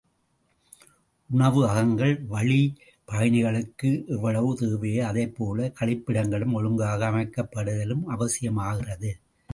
[1.29, 9.17] உணவு அகங்கள் வழிப் பயணிகளுக்கு எவ்வளவு தேவையோ அதைப்போலக் கழிப்பிடங்களும் ஒழுங்காக அமைக்கப்படுதலும் அவசியம் ஆகிறது.